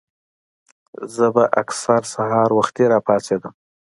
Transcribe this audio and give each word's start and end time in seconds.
زۀ 1.15 1.27
به 1.35 1.43
اکثر 1.61 2.01
سحر 2.13 2.49
وختي 2.57 2.83
راپاسېدم 2.91 3.53